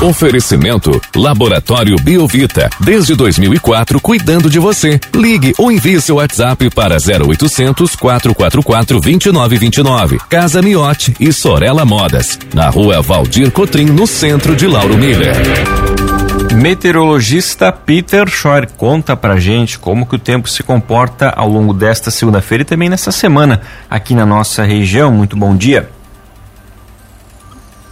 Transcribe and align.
Oferecimento 0.00 1.00
Laboratório 1.14 1.96
Biovita. 1.96 2.68
Desde 2.78 3.14
2004, 3.14 3.98
cuidando 3.98 4.50
de 4.50 4.58
você. 4.58 5.00
Ligue 5.14 5.54
ou 5.58 5.72
envie 5.72 6.00
seu 6.00 6.16
WhatsApp 6.16 6.68
para 6.70 6.96
0800 6.96 7.96
444 7.96 9.00
2929. 9.00 10.18
Casa 10.28 10.60
Miote 10.60 11.16
e 11.18 11.32
Sorella 11.32 11.84
Modas. 11.84 12.38
Na 12.52 12.68
rua 12.68 13.00
Valdir 13.00 13.50
Cotrim, 13.50 13.86
no 13.86 14.06
centro 14.06 14.54
de 14.54 14.66
Lauro 14.66 14.98
Miller. 14.98 15.34
Meteorologista 16.54 17.72
Peter 17.72 18.28
Schor 18.28 18.66
conta 18.76 19.16
pra 19.16 19.38
gente 19.38 19.78
como 19.78 20.06
que 20.06 20.16
o 20.16 20.18
tempo 20.18 20.48
se 20.48 20.62
comporta 20.62 21.30
ao 21.30 21.48
longo 21.48 21.72
desta 21.72 22.10
segunda-feira 22.10 22.62
e 22.62 22.66
também 22.66 22.88
nessa 22.88 23.10
semana 23.10 23.62
aqui 23.90 24.14
na 24.14 24.26
nossa 24.26 24.62
região. 24.62 25.10
Muito 25.10 25.36
bom 25.36 25.56
dia. 25.56 25.95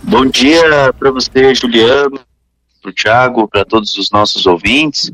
Bom 0.06 0.26
dia 0.26 0.92
para 0.98 1.10
você, 1.10 1.54
Juliano, 1.54 2.20
para 2.80 2.90
o 2.90 2.92
Thiago, 2.92 3.48
para 3.48 3.64
todos 3.64 3.96
os 3.96 4.10
nossos 4.10 4.46
ouvintes. 4.46 5.10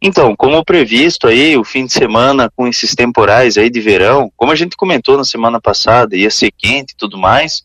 Então, 0.00 0.34
como 0.34 0.64
previsto 0.64 1.26
aí, 1.26 1.56
o 1.56 1.62
fim 1.62 1.84
de 1.84 1.92
semana 1.92 2.50
com 2.56 2.66
esses 2.66 2.94
temporais 2.94 3.58
aí 3.58 3.68
de 3.68 3.80
verão, 3.80 4.32
como 4.36 4.52
a 4.52 4.54
gente 4.54 4.76
comentou 4.76 5.16
na 5.16 5.24
semana 5.24 5.60
passada, 5.60 6.16
ia 6.16 6.30
ser 6.30 6.50
quente 6.50 6.92
e 6.92 6.96
tudo 6.96 7.18
mais, 7.18 7.64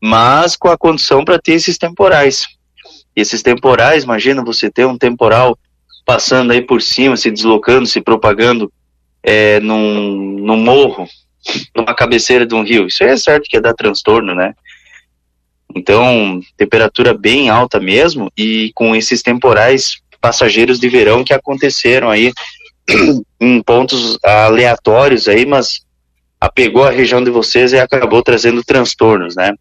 mas 0.00 0.54
com 0.54 0.68
a 0.68 0.76
condição 0.76 1.24
para 1.24 1.38
ter 1.38 1.52
esses 1.52 1.78
temporais. 1.78 2.46
E 3.16 3.20
esses 3.20 3.42
temporais, 3.42 4.04
imagina 4.04 4.44
você 4.44 4.70
ter 4.70 4.86
um 4.86 4.98
temporal 4.98 5.58
passando 6.04 6.52
aí 6.52 6.60
por 6.60 6.82
cima, 6.82 7.16
se 7.16 7.30
deslocando, 7.30 7.86
se 7.86 8.00
propagando 8.00 8.70
é, 9.22 9.60
num, 9.60 10.38
num 10.40 10.56
morro, 10.56 11.08
numa 11.74 11.94
cabeceira 11.94 12.46
de 12.46 12.54
um 12.54 12.62
rio. 12.62 12.86
Isso 12.86 13.02
aí 13.02 13.10
é 13.10 13.16
certo 13.16 13.44
que 13.48 13.56
ia 13.56 13.62
dar 13.62 13.74
transtorno, 13.74 14.34
né? 14.34 14.54
Então, 15.74 16.40
temperatura 16.56 17.14
bem 17.14 17.48
alta 17.48 17.78
mesmo 17.78 18.30
e 18.36 18.70
com 18.74 18.94
esses 18.94 19.22
temporais 19.22 20.00
passageiros 20.20 20.78
de 20.78 20.88
verão 20.88 21.24
que 21.24 21.32
aconteceram 21.32 22.10
aí 22.10 22.32
em 23.40 23.62
pontos 23.62 24.18
aleatórios 24.22 25.28
aí, 25.28 25.46
mas 25.46 25.80
apegou 26.40 26.84
a 26.84 26.90
região 26.90 27.22
de 27.22 27.30
vocês 27.30 27.72
e 27.72 27.78
acabou 27.78 28.22
trazendo 28.22 28.64
transtornos, 28.64 29.36
né? 29.36 29.52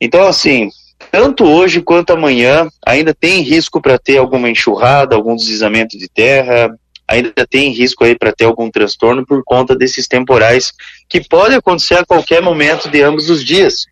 Então, 0.00 0.26
assim, 0.26 0.70
tanto 1.10 1.44
hoje 1.44 1.80
quanto 1.80 2.12
amanhã 2.12 2.68
ainda 2.86 3.14
tem 3.14 3.42
risco 3.42 3.80
para 3.80 3.98
ter 3.98 4.18
alguma 4.18 4.48
enxurrada, 4.48 5.14
algum 5.14 5.36
deslizamento 5.36 5.98
de 5.98 6.08
terra, 6.08 6.74
ainda 7.06 7.46
tem 7.48 7.70
risco 7.70 8.04
aí 8.04 8.16
para 8.16 8.32
ter 8.32 8.44
algum 8.44 8.70
transtorno 8.70 9.24
por 9.26 9.42
conta 9.44 9.76
desses 9.76 10.06
temporais 10.06 10.72
que 11.08 11.20
pode 11.20 11.54
acontecer 11.54 11.94
a 11.94 12.04
qualquer 12.04 12.42
momento 12.42 12.88
de 12.88 13.02
ambos 13.02 13.28
os 13.30 13.44
dias. 13.44 13.86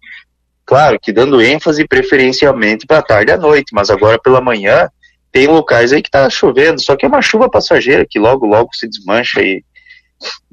Claro 0.64 0.98
que 1.00 1.12
dando 1.12 1.42
ênfase 1.42 1.86
preferencialmente 1.86 2.86
para 2.86 3.02
tarde 3.02 3.32
à 3.32 3.36
noite, 3.36 3.72
mas 3.72 3.90
agora 3.90 4.18
pela 4.18 4.40
manhã 4.40 4.88
tem 5.30 5.46
locais 5.46 5.92
aí 5.92 6.02
que 6.02 6.08
está 6.08 6.28
chovendo, 6.28 6.80
só 6.80 6.94
que 6.94 7.04
é 7.04 7.08
uma 7.08 7.22
chuva 7.22 7.50
passageira 7.50 8.06
que 8.08 8.18
logo, 8.18 8.46
logo 8.46 8.68
se 8.74 8.88
desmancha 8.88 9.40
e 9.40 9.64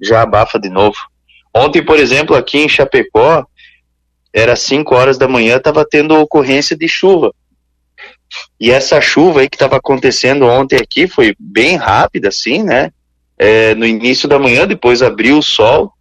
já 0.02 0.22
abafa 0.22 0.58
de 0.60 0.70
novo. 0.70 0.96
Ontem, 1.54 1.84
por 1.84 2.00
exemplo, 2.00 2.36
aqui 2.36 2.60
em 2.60 2.70
Chapecó, 2.70 3.46
era 4.32 4.56
5 4.56 4.96
horas 4.96 5.18
da 5.18 5.28
manhã, 5.28 5.58
estava 5.58 5.86
tendo 5.86 6.16
ocorrência 6.16 6.78
de 6.78 6.88
chuva. 6.88 7.34
E 8.60 8.70
essa 8.72 9.02
chuva 9.02 9.42
aí 9.42 9.50
que 9.50 9.56
estava 9.56 9.78
acontecendo 9.78 10.46
ontem 10.46 10.78
aqui 10.78 11.08
foi 11.08 11.36
bem 11.40 11.76
rápida, 11.76 12.30
assim, 12.30 12.64
né? 12.64 12.92
É, 13.38 13.74
no 13.74 13.86
início 13.86 14.28
da 14.28 14.38
manhã, 14.38 14.68
depois 14.68 15.02
abriu 15.02 15.40
o 15.40 15.44
sol. 15.44 15.92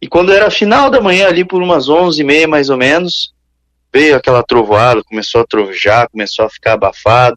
E 0.00 0.08
quando 0.08 0.32
era 0.32 0.50
final 0.50 0.90
da 0.90 1.00
manhã, 1.00 1.28
ali 1.28 1.44
por 1.44 1.62
umas 1.62 1.88
11 1.88 2.20
e 2.20 2.24
meia 2.24 2.48
mais 2.48 2.70
ou 2.70 2.76
menos, 2.76 3.33
veio 3.94 4.16
aquela 4.16 4.42
trovoada, 4.42 5.04
começou 5.04 5.42
a 5.42 5.46
trovejar, 5.46 6.08
começou 6.10 6.44
a 6.44 6.50
ficar 6.50 6.72
abafado, 6.72 7.36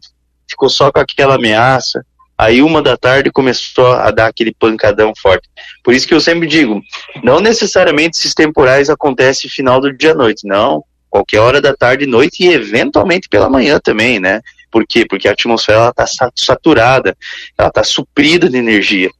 ficou 0.50 0.68
só 0.68 0.90
com 0.90 0.98
aquela 0.98 1.36
ameaça. 1.36 2.04
Aí 2.36 2.60
uma 2.60 2.82
da 2.82 2.96
tarde 2.96 3.30
começou 3.30 3.92
a 3.92 4.10
dar 4.10 4.26
aquele 4.26 4.52
pancadão 4.52 5.12
forte. 5.16 5.48
Por 5.84 5.94
isso 5.94 6.06
que 6.06 6.14
eu 6.14 6.20
sempre 6.20 6.48
digo, 6.48 6.82
não 7.22 7.40
necessariamente 7.40 8.18
esses 8.18 8.34
temporais 8.34 8.90
acontecem 8.90 9.48
final 9.48 9.80
do 9.80 9.96
dia 9.96 10.12
à 10.12 10.14
noite, 10.14 10.46
não. 10.46 10.82
Qualquer 11.08 11.38
hora 11.38 11.60
da 11.60 11.74
tarde, 11.74 12.06
noite 12.06 12.44
e 12.44 12.52
eventualmente 12.52 13.28
pela 13.28 13.48
manhã 13.48 13.80
também, 13.82 14.18
né? 14.18 14.40
Por 14.70 14.86
quê? 14.86 15.06
Porque 15.08 15.28
a 15.28 15.32
atmosfera 15.32 15.88
está 15.88 16.30
saturada, 16.36 17.16
ela 17.56 17.68
está 17.68 17.82
suprida 17.82 18.48
de 18.48 18.56
energia. 18.56 19.10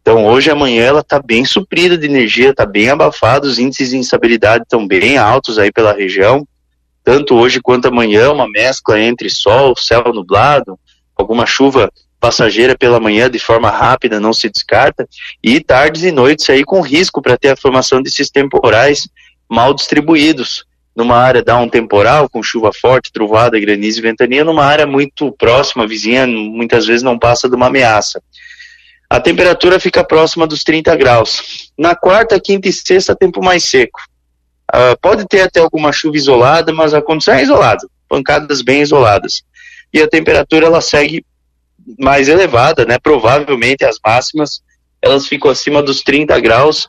Então 0.00 0.26
hoje 0.26 0.50
amanhã 0.50 0.84
ela 0.84 1.00
está 1.00 1.20
bem 1.20 1.44
suprida 1.46 1.96
de 1.96 2.06
energia, 2.06 2.50
está 2.50 2.66
bem 2.66 2.90
abafada, 2.90 3.46
os 3.46 3.58
índices 3.58 3.90
de 3.90 3.96
instabilidade 3.96 4.64
estão 4.64 4.86
bem 4.86 5.16
altos 5.16 5.58
aí 5.58 5.72
pela 5.72 5.94
região 5.94 6.46
tanto 7.04 7.34
hoje 7.34 7.60
quanto 7.60 7.86
amanhã, 7.86 8.32
uma 8.32 8.48
mescla 8.48 8.98
entre 8.98 9.28
sol, 9.28 9.76
céu 9.76 10.02
nublado, 10.12 10.78
alguma 11.14 11.44
chuva 11.44 11.92
passageira 12.18 12.76
pela 12.76 12.98
manhã 12.98 13.30
de 13.30 13.38
forma 13.38 13.70
rápida, 13.70 14.18
não 14.18 14.32
se 14.32 14.48
descarta, 14.48 15.06
e 15.42 15.60
tardes 15.60 16.02
e 16.02 16.10
noites 16.10 16.48
aí 16.48 16.64
com 16.64 16.80
risco 16.80 17.20
para 17.20 17.36
ter 17.36 17.50
a 17.50 17.56
formação 17.56 18.00
desses 18.00 18.30
temporais 18.30 19.06
mal 19.46 19.74
distribuídos. 19.74 20.64
Numa 20.96 21.16
área 21.16 21.42
dá 21.42 21.58
um 21.58 21.68
temporal 21.68 22.28
com 22.30 22.42
chuva 22.42 22.70
forte, 22.72 23.12
trovada, 23.12 23.60
granizo 23.60 23.98
e 23.98 24.02
ventania, 24.02 24.42
numa 24.42 24.64
área 24.64 24.86
muito 24.86 25.30
próxima, 25.32 25.86
vizinha, 25.86 26.26
muitas 26.26 26.86
vezes 26.86 27.02
não 27.02 27.18
passa 27.18 27.48
de 27.48 27.54
uma 27.54 27.66
ameaça. 27.66 28.22
A 29.10 29.20
temperatura 29.20 29.78
fica 29.78 30.02
próxima 30.02 30.46
dos 30.46 30.64
30 30.64 30.96
graus. 30.96 31.70
Na 31.76 31.94
quarta, 31.94 32.40
quinta 32.40 32.68
e 32.68 32.72
sexta, 32.72 33.14
tempo 33.14 33.44
mais 33.44 33.64
seco. 33.64 34.00
Uh, 34.74 34.98
pode 35.00 35.24
ter 35.28 35.42
até 35.42 35.60
alguma 35.60 35.92
chuva 35.92 36.16
isolada, 36.16 36.72
mas 36.72 36.92
a 36.92 37.00
condição 37.00 37.34
é 37.34 37.42
isolada, 37.42 37.86
pancadas 38.08 38.60
bem 38.60 38.82
isoladas. 38.82 39.44
E 39.92 40.02
a 40.02 40.08
temperatura 40.08 40.66
ela 40.66 40.80
segue 40.80 41.24
mais 41.98 42.28
elevada, 42.28 42.84
né? 42.84 42.98
Provavelmente 42.98 43.84
as 43.84 43.98
máximas 44.04 44.62
elas 45.00 45.28
ficam 45.28 45.50
acima 45.50 45.82
dos 45.82 46.00
30 46.00 46.40
graus, 46.40 46.88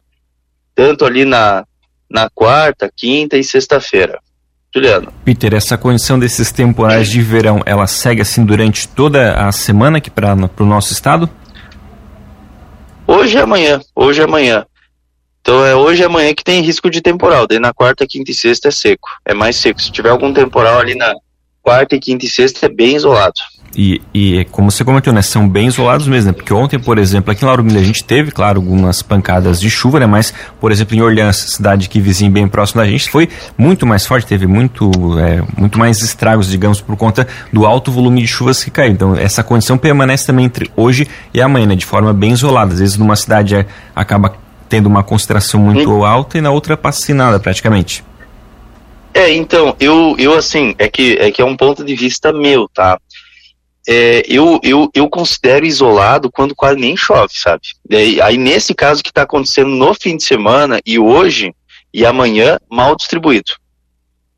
tanto 0.74 1.06
ali 1.06 1.26
na, 1.26 1.66
na 2.10 2.30
quarta, 2.30 2.90
quinta 2.96 3.38
e 3.38 3.44
sexta-feira. 3.44 4.20
Juliano. 4.74 5.14
Peter, 5.24 5.54
essa 5.54 5.78
condição 5.78 6.20
desses 6.20 6.52
temporais 6.52 7.10
de 7.10 7.22
verão, 7.22 7.62
ela 7.66 7.88
segue 7.88 8.22
assim 8.22 8.44
durante 8.44 8.88
toda 8.88 9.34
a 9.34 9.52
semana 9.52 10.00
aqui 10.00 10.10
para 10.10 10.34
o 10.34 10.66
nosso 10.66 10.92
estado? 10.92 11.30
Hoje 13.08 13.38
e 13.38 13.40
amanhã, 13.40 13.80
hoje 13.96 14.20
e 14.20 14.24
amanhã. 14.24 14.66
Então 15.46 15.64
é 15.64 15.76
hoje 15.76 16.02
e 16.02 16.06
amanhã 16.06 16.34
que 16.34 16.44
tem 16.44 16.64
risco 16.64 16.90
de 16.90 17.02
temporal. 17.02 17.46
Daí 17.46 17.60
na 17.60 17.72
quarta, 17.72 18.08
quinta 18.08 18.32
e 18.32 18.34
sexta 18.34 18.70
é 18.70 18.72
seco. 18.72 19.08
É 19.24 19.32
mais 19.32 19.56
seco. 19.56 19.80
Se 19.80 19.92
tiver 19.92 20.10
algum 20.10 20.34
temporal 20.34 20.80
ali 20.80 20.96
na 20.96 21.14
quarta, 21.62 22.00
quinta 22.00 22.26
e 22.26 22.28
sexta 22.28 22.66
é 22.66 22.70
bem 22.70 22.96
isolado. 22.96 23.36
E, 23.78 24.02
e 24.12 24.46
como 24.46 24.72
você 24.72 24.84
comentou, 24.84 25.14
né, 25.14 25.22
são 25.22 25.48
bem 25.48 25.68
isolados 25.68 26.08
mesmo, 26.08 26.32
né? 26.32 26.34
Porque 26.34 26.52
ontem, 26.52 26.80
por 26.80 26.98
exemplo, 26.98 27.32
aqui 27.32 27.44
em 27.44 27.48
Lauro 27.48 27.64
Miller 27.64 27.84
a 27.84 27.86
gente 27.86 28.04
teve, 28.04 28.32
claro, 28.32 28.60
algumas 28.60 29.04
pancadas 29.04 29.62
de 29.62 29.70
chuva, 29.70 30.00
né? 30.00 30.08
Mas, 30.08 30.34
por 30.60 30.72
exemplo, 30.72 30.96
em 30.96 31.02
Orleans, 31.02 31.36
cidade 31.36 31.90
que 31.90 32.02
vizinha 32.02 32.32
bem 32.32 32.48
próximo 32.48 32.82
da 32.82 32.88
gente, 32.88 33.08
foi 33.08 33.30
muito 33.56 33.86
mais 33.86 34.04
forte, 34.04 34.26
teve 34.26 34.48
muito, 34.48 34.90
é, 35.20 35.44
muito 35.56 35.78
mais 35.78 36.02
estragos, 36.02 36.50
digamos, 36.50 36.82
por 36.82 36.98
conta 36.98 37.28
do 37.54 37.68
alto 37.68 37.92
volume 37.92 38.22
de 38.22 38.28
chuvas 38.28 38.64
que 38.64 38.72
caiu. 38.72 38.94
Então, 38.94 39.16
essa 39.16 39.44
condição 39.44 39.78
permanece 39.78 40.26
também 40.26 40.46
entre 40.46 40.72
hoje 40.76 41.08
e 41.32 41.40
amanhã, 41.40 41.68
né? 41.68 41.76
De 41.76 41.86
forma 41.86 42.12
bem 42.14 42.32
isolada. 42.32 42.74
Às 42.74 42.80
vezes, 42.80 42.98
numa 42.98 43.16
cidade 43.16 43.56
é, 43.56 43.66
acaba 43.94 44.45
tendo 44.68 44.88
uma 44.88 45.04
concentração 45.04 45.60
muito 45.60 45.90
Sim. 45.90 46.06
alta 46.06 46.38
e 46.38 46.42
na 46.42 46.52
outra 46.52 46.76
passa 46.76 47.14
nada 47.14 47.40
praticamente. 47.40 48.04
É, 49.14 49.32
então, 49.32 49.76
eu, 49.80 50.16
eu 50.20 50.34
assim, 50.34 50.76
é 50.78 50.90
que, 50.90 51.14
é 51.14 51.32
que 51.32 51.42
é 51.42 51.46
um 51.46 51.56
ponto 51.56 51.86
de 51.86 51.96
vista 51.96 52.34
meu, 52.34 52.68
tá? 52.68 53.00
É, 53.88 54.24
eu, 54.28 54.60
eu, 54.64 54.90
eu 54.94 55.08
considero 55.10 55.66
isolado 55.66 56.30
quando 56.32 56.56
quase 56.56 56.80
nem 56.80 56.98
chove, 56.98 57.32
sabe? 57.34 57.62
Aí, 57.92 58.20
aí 58.20 58.38
nesse 58.38 58.74
caso 58.74 59.02
que 59.02 59.10
está 59.10 59.22
acontecendo 59.22 59.70
no 59.70 59.94
fim 59.94 60.18
de 60.18 60.24
semana 60.24 60.82
e 60.86 61.00
hoje 61.00 61.54
e 61.94 62.06
amanhã, 62.06 62.60
mal 62.70 62.94
distribuído. 62.94 63.54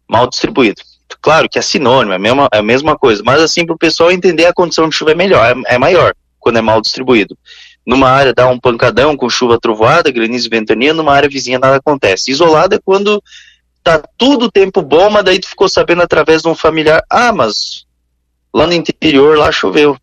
Mal 0.07 0.29
distribuído. 0.29 0.81
Claro 1.21 1.49
que 1.49 1.57
é 1.57 1.61
sinônimo, 1.61 2.13
é 2.13 2.17
a 2.17 2.19
mesma, 2.19 2.47
é 2.53 2.57
a 2.59 2.63
mesma 2.63 2.95
coisa, 2.95 3.23
mas 3.25 3.41
assim, 3.41 3.65
para 3.65 3.73
o 3.73 3.79
pessoal 3.79 4.11
entender 4.11 4.45
a 4.45 4.53
condição 4.53 4.87
de 4.87 4.95
chuva 4.95 5.13
é 5.13 5.15
melhor, 5.15 5.43
é, 5.43 5.73
é 5.73 5.77
maior 5.79 6.13
quando 6.39 6.57
é 6.57 6.61
mal 6.61 6.79
distribuído. 6.79 7.35
Numa 7.87 8.09
área 8.09 8.33
dá 8.33 8.49
um 8.49 8.59
pancadão 8.59 9.15
com 9.15 9.29
chuva 9.29 9.57
trovoada, 9.57 10.11
granizo 10.11 10.47
e 10.47 10.49
ventania, 10.49 10.93
numa 10.93 11.13
área 11.13 11.29
vizinha 11.29 11.57
nada 11.57 11.77
acontece. 11.77 12.29
Isolado 12.29 12.75
é 12.75 12.79
quando 12.83 13.23
tá 13.81 14.03
tudo 14.17 14.51
tempo 14.51 14.81
bom, 14.81 15.09
mas 15.09 15.23
daí 15.23 15.39
tu 15.39 15.47
ficou 15.47 15.69
sabendo 15.69 16.01
através 16.01 16.41
de 16.41 16.49
um 16.49 16.53
familiar, 16.53 17.01
ah, 17.09 17.31
mas 17.31 17.85
lá 18.53 18.67
no 18.67 18.73
interior 18.73 19.37
lá 19.37 19.53
choveu. 19.53 19.97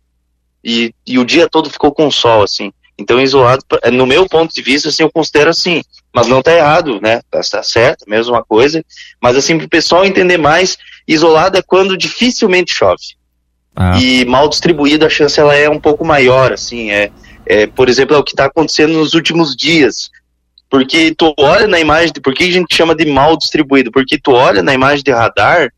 E, 0.63 0.95
e 1.05 1.19
o 1.19 1.23
dia 1.23 1.47
todo 1.47 1.69
ficou 1.69 1.91
com 1.91 2.09
sol, 2.09 2.41
assim. 2.41 2.73
Então, 2.97 3.21
isolado, 3.21 3.63
no 3.93 4.07
meu 4.07 4.27
ponto 4.27 4.51
de 4.51 4.63
vista, 4.63 4.89
assim, 4.89 5.03
eu 5.03 5.11
considero 5.11 5.51
assim, 5.51 5.83
mas 6.11 6.27
não 6.27 6.41
tá 6.41 6.51
errado, 6.55 6.99
né? 6.99 7.21
Tá, 7.29 7.41
tá 7.41 7.61
certo, 7.61 8.09
mesma 8.09 8.43
coisa. 8.43 8.83
Mas, 9.21 9.37
assim, 9.37 9.57
para 9.57 9.67
o 9.67 9.69
pessoal 9.69 10.03
entender 10.03 10.37
mais, 10.37 10.75
isolado 11.07 11.55
é 11.55 11.61
quando 11.61 11.95
dificilmente 11.95 12.73
chove. 12.73 13.03
Ah. 13.75 13.95
E 13.99 14.25
mal 14.25 14.49
distribuído, 14.49 15.05
a 15.05 15.09
chance 15.09 15.39
ela 15.39 15.53
é 15.53 15.69
um 15.69 15.79
pouco 15.79 16.03
maior, 16.03 16.51
assim, 16.51 16.89
é, 16.89 17.11
é, 17.45 17.67
por 17.67 17.89
exemplo, 17.89 18.15
é 18.15 18.19
o 18.19 18.23
que 18.23 18.31
está 18.31 18.45
acontecendo 18.45 18.93
nos 18.93 19.13
últimos 19.13 19.55
dias. 19.55 20.09
Porque 20.69 21.13
tu 21.15 21.33
olha 21.37 21.67
na 21.67 21.79
imagem, 21.79 22.11
de, 22.11 22.19
por 22.19 22.33
que 22.33 22.43
a 22.43 22.51
gente 22.51 22.75
chama 22.75 22.95
de 22.95 23.05
mal 23.05 23.37
distribuído? 23.37 23.91
Porque 23.91 24.17
tu 24.17 24.31
olha 24.31 24.63
na 24.63 24.73
imagem 24.73 25.03
de 25.03 25.11
radar 25.11 25.71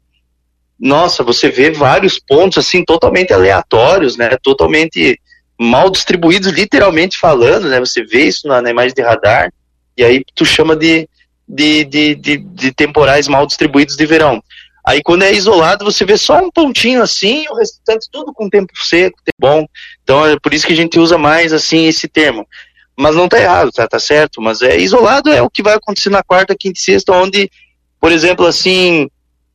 nossa, 0.79 1.23
você 1.23 1.49
vê 1.49 1.71
vários 1.71 2.19
pontos 2.19 2.59
assim 2.59 2.85
totalmente 2.85 3.33
aleatórios, 3.33 4.15
né? 4.15 4.37
Totalmente 4.43 5.19
mal 5.59 5.89
distribuídos, 5.89 6.51
literalmente 6.51 7.17
falando, 7.17 7.67
né? 7.67 7.79
Você 7.79 8.03
vê 8.03 8.25
isso 8.25 8.47
na, 8.47 8.61
na 8.61 8.69
imagem 8.69 8.93
de 8.93 9.01
radar 9.01 9.51
e 9.97 10.03
aí 10.03 10.23
tu 10.35 10.45
chama 10.45 10.75
de, 10.75 11.09
de, 11.47 11.83
de, 11.83 12.15
de, 12.15 12.37
de 12.37 12.71
temporais 12.71 13.27
mal 13.27 13.47
distribuídos 13.47 13.95
de 13.95 14.05
verão. 14.05 14.41
Aí 14.88 15.04
quando 15.04 15.24
é 15.24 15.34
isolado, 15.34 15.84
você 15.84 16.06
vê 16.06 16.18
só 16.18 16.39
um 16.39 16.50
pontinho 16.50 17.04
assim, 17.04 17.45
o 17.50 17.56
restante 17.56 18.07
tudo 18.10 18.31
com 18.31 18.50
tempo 18.50 18.72
seco, 18.74 19.18
tempo 19.22 19.36
bom. 19.38 19.68
Então 20.01 20.25
é 20.25 20.39
por 20.39 20.54
isso 20.54 20.66
que 20.66 20.72
a 20.72 20.78
gente 20.78 20.98
usa 20.98 21.18
mais 21.18 21.51
assim 21.51 21.88
esse 21.88 22.07
termo. 22.07 22.48
Mas 22.98 23.13
não 23.13 23.28
tá 23.28 23.38
errado, 23.38 23.69
tá, 23.69 23.86
tá 23.86 24.00
certo, 24.00 24.42
mas 24.42 24.62
é 24.62 24.78
isolado 24.80 25.30
é 25.30 25.42
o 25.42 25.50
que 25.50 25.62
vai 25.62 25.74
acontecer 25.74 26.10
na 26.10 26.24
quarta, 26.24 26.56
quinta 26.57 26.80
e 26.80 26.81
sexta, 26.81 27.12
onde, 27.12 27.51
por 28.00 28.13
exemplo, 28.13 28.45
assim, 28.45 29.10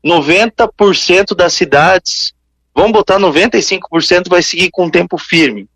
90% 0.05 1.35
das 1.35 1.55
cidades, 1.55 2.35
vamos 2.75 2.93
botar 2.93 3.19
95% 3.19 4.29
vai 4.29 4.43
seguir 4.43 4.71
com 4.71 4.91
tempo 4.91 5.17
firme. 5.17 5.67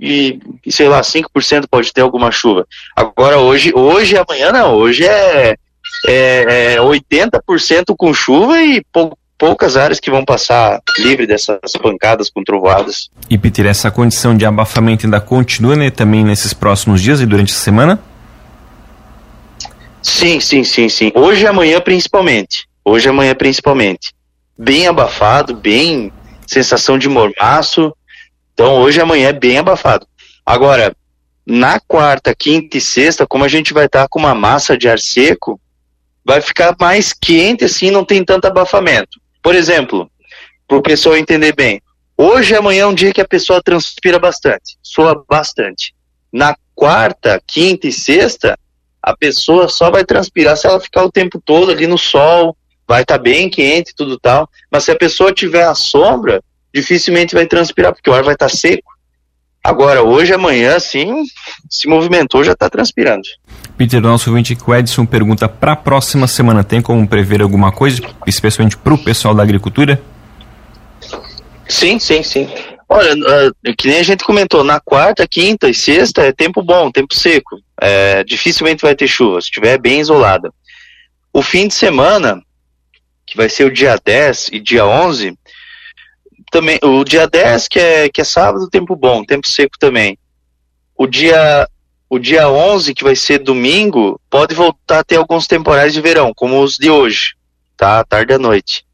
E, 0.00 0.40
e, 0.64 0.72
sei 0.72 0.88
lá, 0.88 1.02
5% 1.02 1.66
pode 1.70 1.92
ter 1.92 2.00
alguma 2.00 2.32
chuva. 2.32 2.66
Agora 2.96 3.38
hoje, 3.38 3.70
hoje 3.74 4.16
amanhã 4.16 4.50
não, 4.50 4.74
hoje 4.74 5.04
é 5.04 5.58
é, 6.06 6.74
é 6.74 6.78
80% 6.78 7.94
com 7.96 8.12
chuva 8.12 8.62
e 8.62 8.82
pou, 8.92 9.16
poucas 9.38 9.76
áreas 9.76 10.00
que 10.00 10.10
vão 10.10 10.24
passar 10.24 10.80
livre 10.98 11.26
dessas 11.26 11.58
pancadas 11.80 12.30
com 12.30 12.42
trovoadas. 12.42 13.08
E 13.28 13.36
Peter, 13.36 13.66
essa 13.66 13.90
condição 13.90 14.36
de 14.36 14.46
abafamento 14.46 15.06
ainda 15.06 15.20
continua 15.20 15.76
né, 15.76 15.90
também 15.90 16.24
nesses 16.24 16.52
próximos 16.52 17.02
dias 17.02 17.20
e 17.20 17.26
durante 17.26 17.52
a 17.52 17.56
semana? 17.56 18.00
Sim, 20.02 20.38
sim, 20.40 20.64
sim, 20.64 20.88
sim. 20.88 21.12
Hoje 21.14 21.44
e 21.44 21.46
amanhã 21.46 21.80
principalmente. 21.80 22.66
Hoje 22.84 23.08
e 23.08 23.10
amanhã 23.10 23.34
principalmente. 23.34 24.12
Bem 24.56 24.86
abafado, 24.86 25.54
bem 25.54 26.12
sensação 26.46 26.98
de 26.98 27.08
mormaço. 27.08 27.94
Então 28.52 28.76
hoje 28.76 28.98
e 28.98 29.02
amanhã 29.02 29.28
é 29.28 29.32
bem 29.32 29.58
abafado. 29.58 30.06
Agora, 30.44 30.94
na 31.46 31.80
quarta, 31.80 32.34
quinta 32.34 32.76
e 32.76 32.80
sexta, 32.80 33.26
como 33.26 33.44
a 33.44 33.48
gente 33.48 33.72
vai 33.72 33.86
estar 33.86 34.06
com 34.08 34.18
uma 34.18 34.34
massa 34.34 34.76
de 34.76 34.88
ar 34.88 34.98
seco, 34.98 35.58
vai 36.24 36.40
ficar 36.40 36.74
mais 36.80 37.12
quente 37.12 37.64
assim, 37.64 37.90
não 37.90 38.04
tem 38.04 38.24
tanto 38.24 38.46
abafamento. 38.46 39.20
Por 39.42 39.54
exemplo, 39.54 40.10
para 40.66 40.78
o 40.78 40.82
pessoal 40.82 41.16
entender 41.16 41.54
bem, 41.54 41.82
hoje 42.16 42.54
e 42.54 42.56
amanhã 42.56 42.84
é 42.84 42.86
um 42.86 42.94
dia 42.94 43.12
que 43.12 43.20
a 43.20 43.28
pessoa 43.28 43.62
transpira 43.62 44.18
bastante, 44.18 44.78
soa 44.82 45.24
bastante. 45.28 45.94
Na 46.32 46.56
quarta, 46.74 47.40
quinta 47.46 47.86
e 47.86 47.92
sexta, 47.92 48.58
a 49.02 49.14
pessoa 49.14 49.68
só 49.68 49.90
vai 49.90 50.04
transpirar 50.04 50.56
se 50.56 50.66
ela 50.66 50.80
ficar 50.80 51.04
o 51.04 51.12
tempo 51.12 51.40
todo 51.44 51.70
ali 51.70 51.86
no 51.86 51.98
sol, 51.98 52.56
vai 52.88 53.02
estar 53.02 53.18
tá 53.18 53.22
bem 53.22 53.50
quente 53.50 53.94
tudo 53.94 54.18
tal. 54.18 54.48
Mas 54.70 54.84
se 54.84 54.90
a 54.90 54.96
pessoa 54.96 55.32
tiver 55.32 55.64
a 55.64 55.74
sombra, 55.74 56.42
dificilmente 56.72 57.34
vai 57.34 57.46
transpirar, 57.46 57.92
porque 57.92 58.08
o 58.08 58.14
ar 58.14 58.22
vai 58.22 58.34
estar 58.34 58.48
tá 58.48 58.56
seco. 58.56 58.93
Agora, 59.64 60.02
hoje, 60.02 60.34
amanhã, 60.34 60.78
sim, 60.78 61.24
se 61.70 61.88
movimentou, 61.88 62.44
já 62.44 62.52
está 62.52 62.68
transpirando. 62.68 63.26
Peter, 63.78 63.98
nosso 63.98 64.28
ouvinte 64.28 64.54
Edson 64.78 65.06
pergunta 65.06 65.48
para 65.48 65.72
a 65.72 65.76
próxima 65.76 66.26
semana, 66.26 66.62
tem 66.62 66.82
como 66.82 67.08
prever 67.08 67.40
alguma 67.40 67.72
coisa, 67.72 68.02
especialmente 68.26 68.76
para 68.76 68.92
o 68.92 69.02
pessoal 69.02 69.34
da 69.34 69.42
agricultura? 69.42 70.02
Sim, 71.66 71.98
sim, 71.98 72.22
sim. 72.22 72.46
Olha, 72.86 73.14
uh, 73.14 73.74
que 73.74 73.88
nem 73.88 74.00
a 74.00 74.02
gente 74.02 74.22
comentou, 74.22 74.62
na 74.62 74.78
quarta, 74.78 75.26
quinta 75.26 75.66
e 75.66 75.74
sexta 75.74 76.20
é 76.20 76.30
tempo 76.30 76.62
bom, 76.62 76.90
tempo 76.90 77.14
seco. 77.14 77.58
É, 77.80 78.22
dificilmente 78.22 78.82
vai 78.82 78.94
ter 78.94 79.08
chuva, 79.08 79.40
se 79.40 79.46
estiver 79.46 79.78
bem 79.78 79.98
isolada. 79.98 80.52
O 81.32 81.42
fim 81.42 81.66
de 81.66 81.74
semana, 81.74 82.38
que 83.26 83.34
vai 83.34 83.48
ser 83.48 83.64
o 83.64 83.72
dia 83.72 83.98
10 84.04 84.50
e 84.52 84.60
dia 84.60 84.86
11, 84.86 85.36
também, 86.54 86.78
o 86.84 87.02
dia 87.02 87.26
10, 87.26 87.66
que 87.66 87.80
é, 87.80 88.08
que 88.08 88.20
é 88.20 88.24
sábado, 88.24 88.70
tempo 88.70 88.94
bom, 88.94 89.24
tempo 89.24 89.44
seco 89.44 89.76
também. 89.76 90.16
O 90.96 91.04
dia 91.04 91.68
o 92.08 92.16
dia 92.16 92.48
11, 92.48 92.94
que 92.94 93.02
vai 93.02 93.16
ser 93.16 93.40
domingo, 93.40 94.20
pode 94.30 94.54
voltar 94.54 95.00
a 95.00 95.04
ter 95.04 95.16
alguns 95.16 95.48
temporais 95.48 95.92
de 95.92 96.00
verão, 96.00 96.32
como 96.32 96.62
os 96.62 96.76
de 96.76 96.88
hoje, 96.88 97.34
tá? 97.76 98.04
Tarde 98.04 98.34
à 98.34 98.38
noite. 98.38 98.86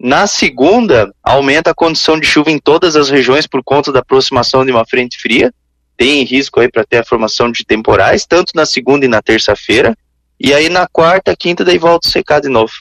Na 0.00 0.26
segunda, 0.26 1.14
aumenta 1.22 1.72
a 1.72 1.74
condição 1.74 2.18
de 2.18 2.26
chuva 2.26 2.50
em 2.50 2.58
todas 2.58 2.96
as 2.96 3.10
regiões 3.10 3.46
por 3.46 3.62
conta 3.62 3.92
da 3.92 4.00
aproximação 4.00 4.64
de 4.64 4.72
uma 4.72 4.86
frente 4.86 5.20
fria. 5.20 5.52
Tem 5.98 6.24
risco 6.24 6.60
aí 6.60 6.70
para 6.70 6.84
ter 6.84 6.98
a 6.98 7.04
formação 7.04 7.52
de 7.52 7.62
temporais, 7.62 8.24
tanto 8.24 8.52
na 8.54 8.64
segunda 8.64 9.04
e 9.04 9.08
na 9.08 9.20
terça-feira. 9.20 9.94
E 10.40 10.54
aí 10.54 10.70
na 10.70 10.86
quarta, 10.86 11.36
quinta, 11.36 11.62
daí 11.62 11.76
volta 11.76 12.08
a 12.08 12.10
secar 12.10 12.40
de 12.40 12.48
novo. 12.48 12.72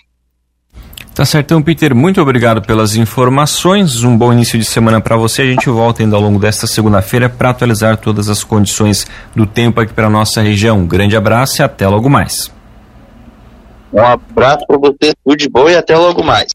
Tá 1.13 1.25
certo, 1.25 1.45
então, 1.45 1.61
Peter, 1.61 1.93
muito 1.93 2.19
obrigado 2.19 2.59
pelas 2.59 2.95
informações. 2.95 4.03
Um 4.03 4.17
bom 4.17 4.33
início 4.33 4.57
de 4.57 4.65
semana 4.65 4.99
para 4.99 5.15
você. 5.15 5.43
A 5.43 5.45
gente 5.45 5.69
volta 5.69 6.01
ainda 6.01 6.15
ao 6.15 6.21
longo 6.21 6.39
desta 6.39 6.65
segunda-feira 6.65 7.29
para 7.29 7.51
atualizar 7.51 7.97
todas 7.97 8.29
as 8.29 8.43
condições 8.43 9.05
do 9.35 9.45
tempo 9.45 9.79
aqui 9.79 9.93
para 9.93 10.09
nossa 10.09 10.41
região. 10.41 10.79
Um 10.79 10.87
grande 10.87 11.15
abraço 11.15 11.61
e 11.61 11.63
até 11.63 11.87
logo 11.87 12.09
mais. 12.09 12.51
Um 13.93 14.01
abraço 14.01 14.65
para 14.65 14.77
você, 14.79 15.13
tudo 15.23 15.37
de 15.37 15.47
bom 15.47 15.69
e 15.69 15.75
até 15.75 15.95
logo 15.95 16.23
mais. 16.23 16.47